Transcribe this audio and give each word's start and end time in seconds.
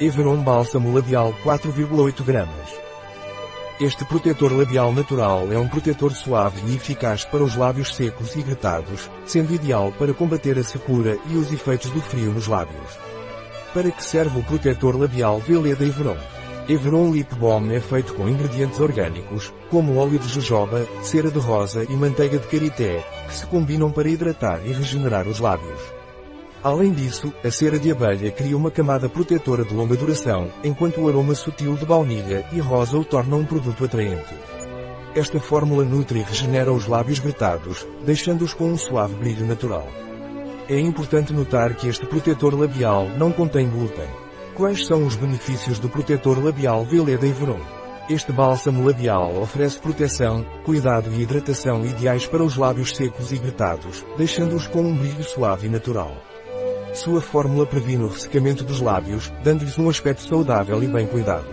Everon 0.00 0.42
Bálsamo 0.42 0.92
Labial 0.92 1.32
4,8 1.44 2.24
gramas. 2.24 2.68
Este 3.80 4.04
protetor 4.04 4.52
labial 4.52 4.92
natural 4.92 5.52
é 5.52 5.58
um 5.58 5.68
protetor 5.68 6.12
suave 6.12 6.60
e 6.66 6.74
eficaz 6.74 7.24
para 7.24 7.44
os 7.44 7.54
lábios 7.54 7.94
secos 7.94 8.34
e 8.34 8.42
gretados, 8.42 9.08
sendo 9.24 9.54
ideal 9.54 9.92
para 9.96 10.12
combater 10.12 10.58
a 10.58 10.64
secura 10.64 11.16
e 11.30 11.36
os 11.36 11.52
efeitos 11.52 11.90
do 11.90 12.00
frio 12.00 12.32
nos 12.32 12.48
lábios. 12.48 12.98
Para 13.72 13.92
que 13.92 14.02
serve 14.02 14.40
o 14.40 14.42
protetor 14.42 14.98
labial 14.98 15.38
Veleda 15.38 15.84
Everon? 15.84 16.16
Everon 16.68 17.12
Lip 17.12 17.32
Balm 17.36 17.70
é 17.70 17.78
feito 17.78 18.14
com 18.14 18.28
ingredientes 18.28 18.80
orgânicos, 18.80 19.54
como 19.70 19.96
óleo 19.98 20.18
de 20.18 20.28
jojoba, 20.28 20.88
cera 21.02 21.30
de 21.30 21.38
rosa 21.38 21.84
e 21.84 21.94
manteiga 21.94 22.38
de 22.38 22.48
karité, 22.48 23.04
que 23.28 23.34
se 23.34 23.46
combinam 23.46 23.92
para 23.92 24.08
hidratar 24.08 24.60
e 24.66 24.72
regenerar 24.72 25.28
os 25.28 25.38
lábios. 25.38 26.03
Além 26.64 26.94
disso, 26.94 27.30
a 27.44 27.50
cera 27.50 27.78
de 27.78 27.92
abelha 27.92 28.30
cria 28.30 28.56
uma 28.56 28.70
camada 28.70 29.06
protetora 29.06 29.66
de 29.66 29.74
longa 29.74 29.94
duração, 29.98 30.50
enquanto 30.64 30.98
o 30.98 31.08
aroma 31.08 31.34
sutil 31.34 31.76
de 31.76 31.84
baunilha 31.84 32.46
e 32.50 32.58
rosa 32.58 32.96
o 32.96 33.04
torna 33.04 33.36
um 33.36 33.44
produto 33.44 33.84
atraente. 33.84 34.34
Esta 35.14 35.38
fórmula 35.38 35.84
nutre 35.84 36.20
e 36.20 36.22
regenera 36.22 36.72
os 36.72 36.86
lábios 36.86 37.18
gretados, 37.18 37.86
deixando-os 38.06 38.54
com 38.54 38.72
um 38.72 38.78
suave 38.78 39.14
brilho 39.14 39.44
natural. 39.44 39.86
É 40.66 40.80
importante 40.80 41.34
notar 41.34 41.74
que 41.74 41.86
este 41.86 42.06
protetor 42.06 42.58
labial 42.58 43.10
não 43.10 43.30
contém 43.30 43.68
glúten. 43.68 44.08
Quais 44.54 44.86
são 44.86 45.04
os 45.04 45.16
benefícios 45.16 45.78
do 45.78 45.90
protetor 45.90 46.42
labial 46.42 46.82
Veleda 46.82 47.26
Everon? 47.26 47.60
Este 48.08 48.32
bálsamo 48.32 48.86
labial 48.86 49.36
oferece 49.36 49.78
proteção, 49.78 50.46
cuidado 50.64 51.10
e 51.12 51.20
hidratação 51.20 51.84
ideais 51.84 52.26
para 52.26 52.42
os 52.42 52.56
lábios 52.56 52.96
secos 52.96 53.32
e 53.32 53.36
gretados, 53.36 54.02
deixando-os 54.16 54.66
com 54.66 54.80
um 54.80 54.96
brilho 54.96 55.24
suave 55.24 55.66
e 55.66 55.70
natural. 55.70 56.16
Sua 56.94 57.20
fórmula 57.20 57.66
previne 57.66 58.04
o 58.04 58.08
ressecamento 58.08 58.62
dos 58.62 58.80
lábios, 58.80 59.32
dando-lhes 59.42 59.76
um 59.76 59.88
aspecto 59.88 60.22
saudável 60.22 60.80
e 60.80 60.86
bem 60.86 61.08
cuidado. 61.08 61.46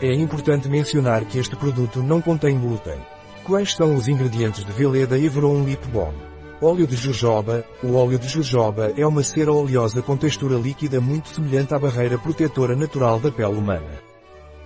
É 0.00 0.12
importante 0.14 0.70
mencionar 0.70 1.26
que 1.26 1.38
este 1.38 1.54
produto 1.54 2.02
não 2.02 2.22
contém 2.22 2.58
glúten. 2.58 2.98
Quais 3.44 3.74
são 3.74 3.94
os 3.94 4.08
ingredientes 4.08 4.64
de 4.64 4.72
Veleda 4.72 5.18
Everon 5.18 5.64
Lip 5.64 5.86
Balm? 5.88 6.14
Óleo 6.62 6.86
de 6.86 6.96
jojoba. 6.96 7.62
O 7.82 7.94
óleo 7.94 8.18
de 8.18 8.26
jojoba 8.26 8.90
é 8.96 9.06
uma 9.06 9.22
cera 9.22 9.52
oleosa 9.52 10.00
com 10.00 10.16
textura 10.16 10.56
líquida 10.56 10.98
muito 10.98 11.28
semelhante 11.28 11.74
à 11.74 11.78
barreira 11.78 12.16
protetora 12.16 12.74
natural 12.74 13.20
da 13.20 13.30
pele 13.30 13.58
humana. 13.58 14.02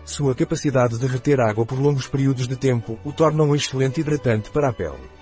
Sua 0.04 0.32
capacidade 0.32 0.96
de 0.96 1.06
reter 1.08 1.40
água 1.40 1.66
por 1.66 1.76
longos 1.76 2.06
períodos 2.06 2.46
de 2.46 2.56
tempo 2.56 2.96
o 3.04 3.12
torna 3.12 3.42
um 3.42 3.54
excelente 3.54 4.00
hidratante 4.00 4.48
para 4.50 4.68
a 4.68 4.72
pele. 4.72 5.17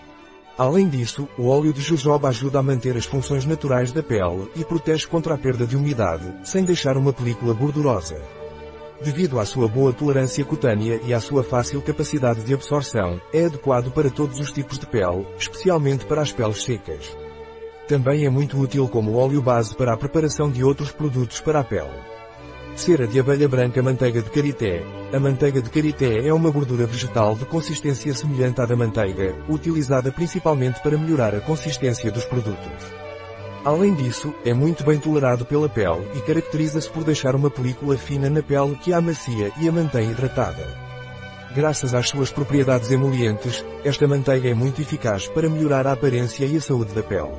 Além 0.58 0.88
disso, 0.88 1.28
o 1.36 1.48
óleo 1.48 1.70
de 1.70 1.82
jojoba 1.82 2.28
ajuda 2.28 2.58
a 2.58 2.62
manter 2.62 2.96
as 2.96 3.04
funções 3.04 3.44
naturais 3.44 3.92
da 3.92 4.02
pele 4.02 4.50
e 4.56 4.64
protege 4.64 5.06
contra 5.06 5.34
a 5.34 5.38
perda 5.38 5.66
de 5.66 5.76
umidade, 5.76 6.32
sem 6.44 6.64
deixar 6.64 6.96
uma 6.96 7.12
película 7.12 7.52
gordurosa. 7.52 8.16
Devido 9.02 9.38
à 9.38 9.44
sua 9.44 9.68
boa 9.68 9.92
tolerância 9.92 10.42
cutânea 10.46 10.98
e 11.04 11.12
à 11.12 11.20
sua 11.20 11.44
fácil 11.44 11.82
capacidade 11.82 12.42
de 12.42 12.54
absorção, 12.54 13.20
é 13.34 13.44
adequado 13.44 13.92
para 13.92 14.08
todos 14.08 14.40
os 14.40 14.50
tipos 14.50 14.78
de 14.78 14.86
pele, 14.86 15.26
especialmente 15.38 16.06
para 16.06 16.22
as 16.22 16.32
peles 16.32 16.64
secas. 16.64 17.14
Também 17.86 18.24
é 18.24 18.30
muito 18.30 18.58
útil 18.58 18.88
como 18.88 19.14
óleo 19.14 19.42
base 19.42 19.76
para 19.76 19.92
a 19.92 19.96
preparação 19.96 20.50
de 20.50 20.64
outros 20.64 20.90
produtos 20.90 21.38
para 21.38 21.60
a 21.60 21.64
pele. 21.64 21.92
Cera 22.76 23.06
de 23.06 23.18
abelha 23.18 23.48
branca 23.48 23.82
manteiga 23.82 24.20
de 24.20 24.28
karité. 24.28 24.84
A 25.10 25.18
manteiga 25.18 25.62
de 25.62 25.70
karité 25.70 26.28
é 26.28 26.32
uma 26.32 26.50
gordura 26.50 26.84
vegetal 26.84 27.34
de 27.34 27.46
consistência 27.46 28.12
semelhante 28.12 28.60
à 28.60 28.66
da 28.66 28.76
manteiga, 28.76 29.34
utilizada 29.48 30.12
principalmente 30.12 30.82
para 30.82 30.98
melhorar 30.98 31.34
a 31.34 31.40
consistência 31.40 32.12
dos 32.12 32.26
produtos. 32.26 32.84
Além 33.64 33.94
disso, 33.94 34.32
é 34.44 34.52
muito 34.52 34.84
bem 34.84 34.98
tolerado 34.98 35.46
pela 35.46 35.70
pele 35.70 36.06
e 36.16 36.20
caracteriza-se 36.20 36.90
por 36.90 37.02
deixar 37.02 37.34
uma 37.34 37.50
película 37.50 37.96
fina 37.96 38.28
na 38.28 38.42
pele 38.42 38.76
que 38.76 38.92
a 38.92 39.00
macia 39.00 39.50
e 39.58 39.66
a 39.66 39.72
mantém 39.72 40.10
hidratada. 40.10 40.66
Graças 41.54 41.94
às 41.94 42.10
suas 42.10 42.30
propriedades 42.30 42.90
emolientes, 42.90 43.64
esta 43.86 44.06
manteiga 44.06 44.50
é 44.50 44.54
muito 44.54 44.82
eficaz 44.82 45.26
para 45.28 45.48
melhorar 45.48 45.86
a 45.86 45.92
aparência 45.92 46.44
e 46.44 46.58
a 46.58 46.60
saúde 46.60 46.92
da 46.92 47.02
pele. 47.02 47.32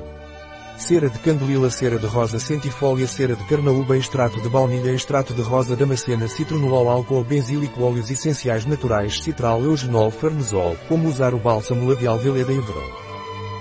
Cera 0.78 1.10
de 1.10 1.18
candelila, 1.18 1.68
cera 1.70 1.98
de 1.98 2.06
rosa, 2.06 2.38
centifólia, 2.38 3.06
cera 3.08 3.34
de 3.34 3.44
carnaúba, 3.44 3.96
extrato 3.96 4.40
de 4.40 4.48
baunilha, 4.48 4.92
extrato 4.92 5.34
de 5.34 5.42
rosa, 5.42 5.74
damascena, 5.74 6.28
citronolol, 6.28 6.88
álcool, 6.88 7.24
benzílico, 7.24 7.82
óleos 7.82 8.08
essenciais 8.10 8.64
naturais, 8.64 9.20
citral, 9.20 9.60
eugenol, 9.64 10.10
farnesol, 10.12 10.76
como 10.88 11.08
usar 11.08 11.34
o 11.34 11.38
bálsamo 11.38 11.86
labial 11.88 12.16
Veleda 12.16 12.52
Everol. 12.52 12.90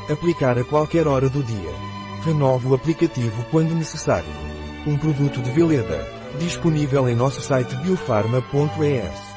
Aplicar 0.09 0.59
a 0.59 0.63
qualquer 0.63 1.07
hora 1.07 1.27
do 1.27 1.43
dia. 1.43 1.71
Renove 2.23 2.67
o 2.67 2.75
aplicativo 2.75 3.43
quando 3.49 3.73
necessário. 3.73 4.29
Um 4.85 4.95
produto 4.95 5.41
de 5.41 5.49
Veleda. 5.51 6.07
Disponível 6.39 7.09
em 7.09 7.15
nosso 7.15 7.41
site 7.41 7.75
biofarma.es. 7.77 9.36